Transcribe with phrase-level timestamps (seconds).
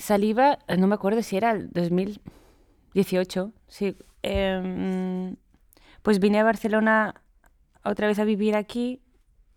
[0.00, 3.96] Saliva, no me acuerdo si era el 2018, sí.
[4.22, 5.36] Em,
[6.02, 7.22] pues vine a Barcelona
[7.84, 9.00] otra vez a vivir aquí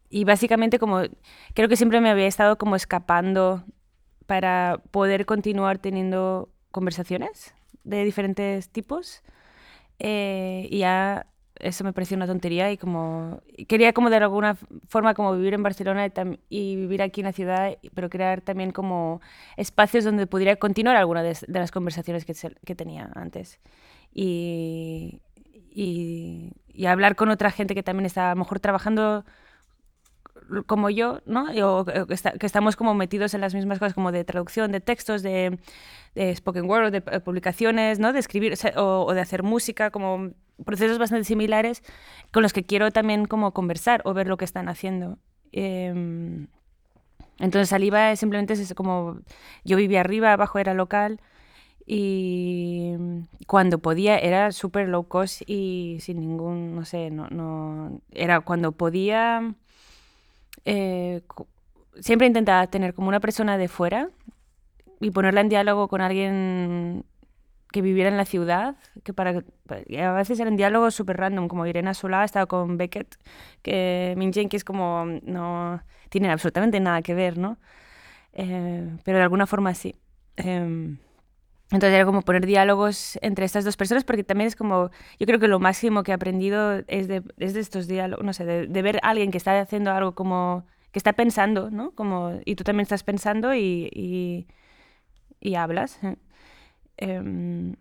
[0.09, 1.01] y básicamente como
[1.53, 3.65] creo que siempre me había estado como escapando
[4.25, 7.53] para poder continuar teniendo conversaciones
[7.83, 9.23] de diferentes tipos
[9.99, 11.27] eh, y ya
[11.59, 14.57] eso me pareció una tontería y como quería como de alguna
[14.87, 16.11] forma como vivir en Barcelona
[16.49, 19.21] y, vivir aquí en la ciudad, pero crear también como
[19.57, 22.33] espacios donde pudiera continuar alguna de, las conversaciones que,
[22.65, 23.59] que tenía antes.
[24.13, 25.21] Y,
[25.71, 29.25] y, y, hablar con otra gente que también está a lo mejor trabajando
[30.65, 31.45] como yo, ¿no?
[31.63, 35.59] O, que, estamos como metidos en las mismas cosas como de traducción de textos, de,
[36.15, 38.13] de spoken word, de eh, publicaciones, ¿no?
[38.13, 40.31] De escribir o, o, de hacer música, como
[40.65, 41.83] procesos bastante similares
[42.31, 45.17] con los que quiero también como conversar o ver lo que están haciendo.
[45.51, 46.47] Eh,
[47.39, 49.19] entonces Saliva simplemente es como,
[49.63, 51.19] yo vivía arriba, abajo era local
[51.85, 52.93] y
[53.47, 58.71] cuando podía era súper low cost y sin ningún, no sé, no, no era cuando
[58.71, 59.55] podía,
[60.65, 61.21] eh,
[61.99, 64.09] siempre intentaba tener como una persona de fuera
[64.99, 67.05] y ponerla en diálogo con alguien
[67.71, 71.95] que viviera en la ciudad, que para a veces eran diálogos súper random, como Irena
[71.95, 73.17] Solá estaba con Beckett,
[73.63, 77.57] que Min es como no tienen absolutamente nada que ver, ¿no?
[78.33, 79.95] Eh, pero de alguna forma sí.
[80.37, 80.95] Eh,
[81.73, 85.39] entonces era como poner diálogos entre estas dos personas, porque también es como, yo creo
[85.39, 88.81] que lo máximo que he aprendido es de, es de estos diálogos, no sé, de,
[88.83, 91.89] ver a alguien que está haciendo algo como, que está pensando, ¿no?
[91.95, 94.47] Como, y tú también estás pensando y, y,
[95.41, 95.97] y hablas.
[96.03, 96.15] ¿eh?
[96.97, 97.75] Em,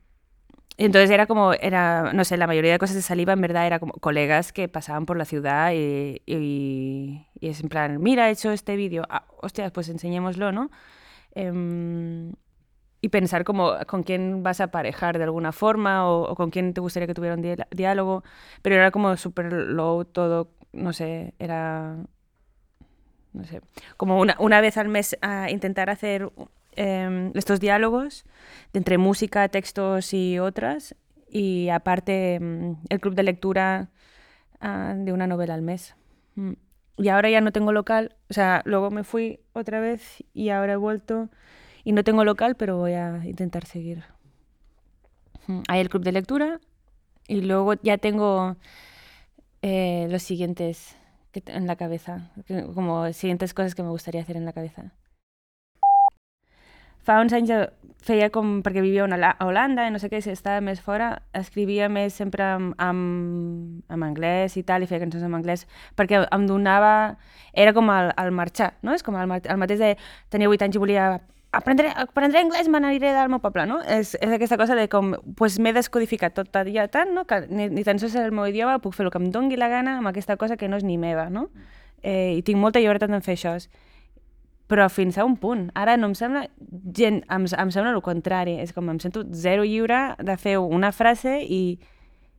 [0.78, 3.78] entonces era como, era, no sé, la mayoría de cosas de saliva en verdad era
[3.78, 8.32] como colegas que pasaban por la ciudad y, y, y es en plan, mira, he
[8.32, 10.70] hecho este vídeo, ah, hostias, pues enseñémoslo, ¿no?
[11.34, 12.32] Eh,
[13.02, 16.80] y pensar como con quién vas a aparejar de alguna forma o, con quién te
[16.80, 18.22] gustaría que tuviera un diálogo,
[18.62, 21.96] pero era como súper low todo, no sé, era,
[23.32, 23.60] no sé,
[23.96, 26.30] como una, una vez al mes a intentar hacer
[26.76, 28.24] em, estos diálogos
[28.72, 30.94] entre música, textos y otras,
[31.28, 33.90] y aparte em, el club de lectura
[34.60, 35.96] ah, de una novela al mes.
[36.36, 36.52] Mm.
[36.98, 40.74] Y ahora ya no tengo local, o sea, luego me fui otra vez y ahora
[40.74, 41.30] he vuelto
[41.84, 44.04] y no tengo local, pero voy a intentar seguir.
[45.68, 46.60] Hay el club de lectura
[47.26, 48.56] y luego ya tengo
[49.62, 50.96] eh, los siguientes
[51.34, 52.30] en la cabeza,
[52.74, 54.92] como siguientes coses que me gustaría hacer en la cabeza.
[57.02, 57.50] Fa uns anys
[58.06, 61.88] feia com, perquè vivia a Holanda i no sé què, si estava més fora, escrivia
[61.90, 63.00] més sempre en, en,
[63.90, 65.66] en anglès i tal, i feia cançons en anglès,
[65.98, 67.18] perquè em donava...
[67.52, 68.94] Era com el, el marxar, no?
[68.94, 69.90] És com el, el mateix de...
[70.30, 71.08] Tenia 8 anys i volia
[71.52, 73.78] aprendré, aprendré anglès, me n'aniré del meu poble, no?
[73.84, 77.26] És, és aquesta cosa de com, pues m'he descodificat tot ja tant, no?
[77.28, 79.60] Que ni, ni tan sols és el meu idioma, puc fer el que em dongui
[79.60, 81.50] la gana amb aquesta cosa que no és ni meva, no?
[82.02, 83.54] Eh, I tinc molta llibertat en fer això.
[84.72, 85.68] Però fins a un punt.
[85.76, 86.46] Ara no em sembla
[86.96, 88.56] gent, em, em sembla el contrari.
[88.62, 91.78] És com em sento zero lliure de fer una frase i,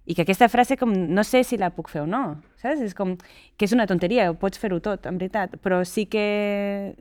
[0.06, 2.24] i que aquesta frase com no sé si la puc fer o no,
[2.58, 2.82] saps?
[2.82, 3.16] És com
[3.56, 6.96] que és una tonteria, pots fer-ho tot, en veritat, però sí que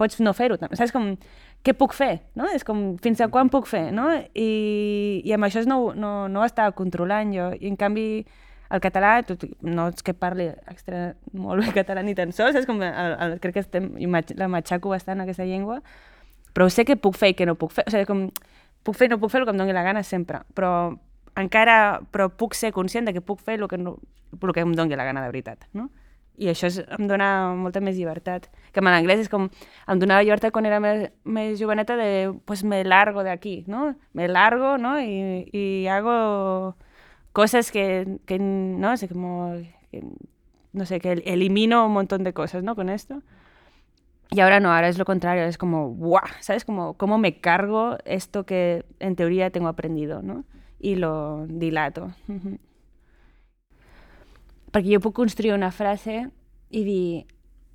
[0.00, 0.92] pots no fer-ho, saps?
[0.92, 1.14] Com
[1.62, 2.48] què puc fer, no?
[2.50, 4.08] És com, fins a quan puc fer, no?
[4.34, 7.50] I, i amb això no, no, no ho estava controlant jo.
[7.54, 8.24] I en canvi,
[8.72, 12.66] el català, tot, no és que parli extra, molt bé català ni tan sols, és
[12.66, 13.92] com, el, el, crec que estem,
[14.40, 15.78] la matxaco bastant aquesta llengua,
[16.52, 17.86] però sé que puc fer i que no puc fer.
[17.86, 18.26] O sigui, com,
[18.82, 20.72] puc fer no puc fer el que em doni la gana sempre, però
[21.38, 23.96] encara però puc ser conscient de que puc fer el que, no,
[24.34, 25.88] el que em doni la gana de veritat, no?
[26.36, 28.48] I això és, em dona molta més llibertat.
[28.72, 29.48] Que en anglès és com,
[29.88, 33.94] em donava llibertat quan era més, més joveneta de, pues me largo de aquí, ¿no?
[34.12, 34.98] Me largo, ¿no?
[35.00, 36.76] Y, y hago
[37.32, 39.56] cosas que, que no sé, como,
[39.90, 40.02] que,
[40.72, 42.74] no sé, que elimino un montón de cosas, ¿no?
[42.74, 43.22] Con esto.
[44.30, 46.24] Y ahora no, ahora es lo contrario, es como, ¡guau!
[46.40, 46.64] ¿Sabes?
[46.64, 50.44] Como, ¿cómo me cargo esto que en teoría tengo aprendido, ¿no?
[50.78, 52.12] Y lo dilato.
[54.72, 56.24] perquè jo puc construir una frase
[56.70, 57.04] i dir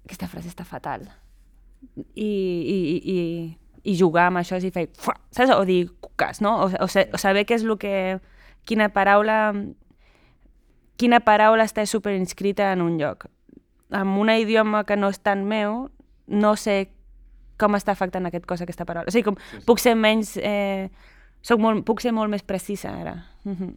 [0.06, 1.06] aquesta frase està fatal
[2.16, 3.18] i, i, i,
[3.84, 5.54] i jugar amb això i fer saps?
[5.54, 6.56] o dir cucas, no?
[6.66, 8.20] O, o, o saber què és el que
[8.68, 9.54] quina paraula
[10.98, 13.30] quina paraula està superinscrita en un lloc
[13.94, 15.88] amb un idioma que no és tan meu
[16.28, 16.88] no sé
[17.58, 19.10] com està afectant aquest cosa, aquesta paraula.
[19.10, 19.66] O sigui, com sí, sí.
[19.68, 20.36] puc ser menys...
[20.38, 20.90] Eh,
[21.48, 23.16] soc molt, puc ser molt més precisa ara.
[23.46, 23.74] Mm -hmm.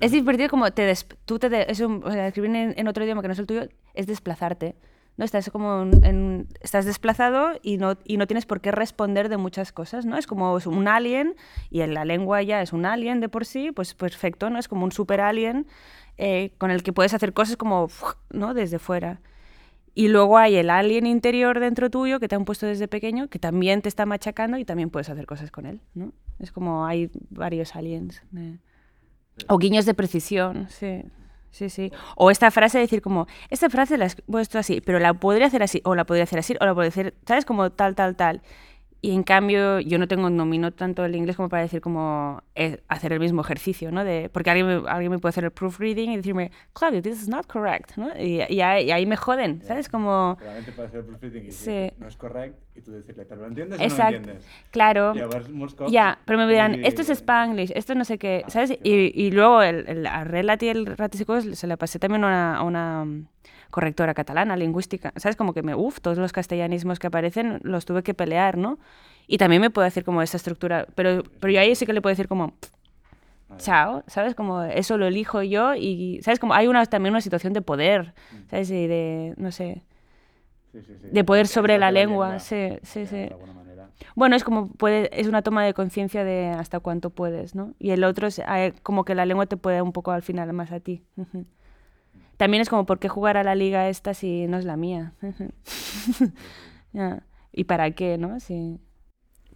[0.00, 1.48] Es divertido como te des, tú te...
[1.48, 3.68] De, es un, o sea, escribir en, en, otro idioma que no es el tuyo
[3.94, 4.76] es desplazarte
[5.18, 5.24] ¿no?
[5.24, 9.72] Estás como en, estás desplazado y no, y no tienes por qué responder de muchas
[9.72, 10.16] cosas, ¿no?
[10.16, 11.34] Es como un alien
[11.70, 14.60] y en la lengua ya es un alien de por sí, pues perfecto, ¿no?
[14.60, 15.66] Es como un super alien
[16.18, 17.88] eh, con el que puedes hacer cosas como,
[18.30, 18.54] ¿no?
[18.54, 19.20] Desde fuera.
[19.92, 23.40] Y luego hay el alien interior dentro tuyo que te han puesto desde pequeño, que
[23.40, 26.12] también te está machacando y también puedes hacer cosas con él, ¿no?
[26.38, 28.22] Es como hay varios aliens.
[29.46, 31.04] O guiños de precisión, sí.
[31.50, 31.90] Sí, sí.
[32.16, 35.62] O esta frase, decir como, esta frase la he puesto así, pero la podría hacer
[35.62, 37.44] así, o la podría hacer así, o la podría hacer, ¿sabes?
[37.44, 38.42] Como tal, tal, tal.
[39.00, 42.80] Y en cambio, yo no tengo, domino tanto el inglés como para decir como eh,
[42.88, 44.04] hacer el mismo ejercicio, ¿no?
[44.04, 47.28] De, porque alguien me, alguien me puede hacer el proofreading y decirme, Claudio, this is
[47.28, 48.08] not correct, ¿no?
[48.18, 49.88] Y, y, ahí, me joden, ¿sabes?
[49.88, 50.36] Como...
[50.40, 53.46] Realmente puede hacer el proofreading y decir, no es correcto, y tú decirle, ¿pero lo
[53.46, 54.02] entiendes Exacto.
[54.02, 54.46] o no lo entiendes?
[54.72, 55.14] Claro.
[55.88, 58.72] Ya, pero me dirán, esto es Spanglish, esto no sé qué, ah, ¿sabes?
[58.82, 62.62] Y, y, luego el, el, a Relati y el Ratisicos se le pasé también a
[62.62, 63.06] una, una
[63.70, 65.36] correctora catalana, lingüística, ¿sabes?
[65.36, 68.78] Como que me, uff, todos los castellanismos que aparecen los tuve que pelear, ¿no?
[69.26, 72.00] Y también me puede decir como esa estructura, pero, pero yo ahí sí que le
[72.00, 72.54] puedo decir como,
[73.58, 74.34] chao, ¿sabes?
[74.34, 76.38] Como eso lo elijo yo y, ¿sabes?
[76.38, 78.50] Como hay una, también una situación de poder, mm.
[78.50, 78.70] ¿sabes?
[78.70, 79.82] Y de, no sé,
[80.72, 81.08] sí, sí, sí.
[81.10, 83.28] de poder sobre la lengua, sí, sí, sí.
[84.14, 87.74] Bueno, es como puede, es una toma de conciencia de hasta cuánto puedes, ¿no?
[87.78, 88.40] Y el otro es
[88.82, 91.02] como que la lengua te puede un poco al final más a ti.
[92.38, 95.12] También es como, ¿por qué jugar a la liga esta si no es la mía?
[97.52, 98.38] ¿Y para qué, no?
[98.38, 98.78] Sí.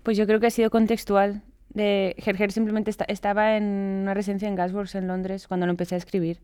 [0.02, 1.43] Pues yo creo que ha sido contextual.
[1.70, 5.99] De, Gerger simplemente estaba en una residencia en Gasworks, en Londres, cuando lo empecé a
[5.99, 6.40] escribir.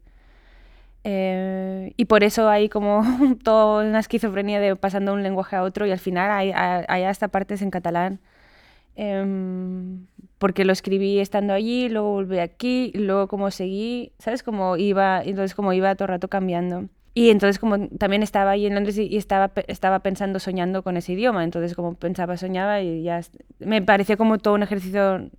[1.02, 3.02] Eh, y por eso hay como
[3.42, 7.02] toda una esquizofrenia de pasando de un lenguaje a otro y al final hay, hay
[7.02, 8.20] hasta partes en catalán.
[9.00, 10.08] Em,
[10.38, 14.42] porque lo escribí estando allí, luego volví aquí, luego como seguí, ¿sabes?
[14.42, 16.88] Como iba, entonces como iba todo el rato cambiando.
[17.14, 21.12] Y entonces como también estaba ahí en Londres y, estaba, estaba pensando, soñando con ese
[21.12, 23.20] idioma, entonces como pensaba, soñaba y ya
[23.60, 25.30] me parecía como todo un ejercicio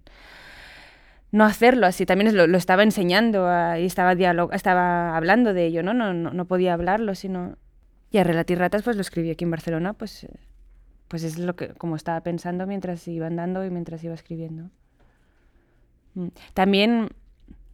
[1.31, 3.45] no hacerlo así, también lo, estaba enseñando
[3.77, 4.13] y estaba,
[4.53, 5.93] estaba hablando de ello, ¿no?
[5.93, 7.57] No, no, no podía hablarlo, sino...
[8.11, 10.27] Y a Relatirratas pues lo escribí aquí en Barcelona, pues,
[11.09, 14.69] pues es lo que como estaba pensando mientras iba andando y mientras iba escribiendo.
[16.13, 16.27] Mm.
[16.53, 17.09] También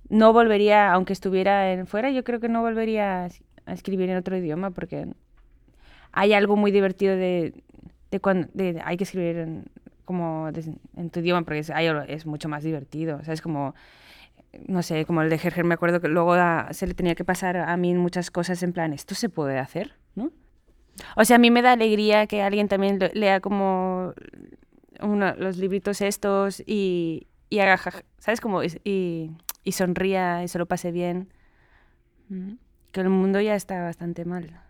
[0.09, 3.25] no volvería, aunque estuviera en fuera, yo creo que no volvería
[3.65, 5.07] a escribir en otro idioma porque
[6.11, 7.53] hay algo muy divertido de,
[8.09, 8.47] de cuando
[8.83, 9.65] hay que escribir en,
[10.05, 10.49] como
[10.95, 11.71] en tu idioma porque es,
[12.07, 13.17] es mucho más divertido.
[13.17, 13.75] O sea, es como,
[14.67, 16.35] no sé, como el de Gerger, me acuerdo que luego
[16.71, 19.93] se le tenía que pasar a mí muchas cosas en plan, esto se puede hacer,
[20.15, 20.31] ¿no?
[21.15, 24.13] O sea, a mí me da alegría que alguien también lea como
[25.01, 27.79] uno, los libritos estos y, y haga,
[28.17, 28.41] ¿sabes?
[28.41, 29.31] Como, y,
[29.63, 31.29] y sonría y se lo pase bien.
[32.29, 32.53] Mm.
[32.91, 34.61] Que el mundo ya está bastante mal.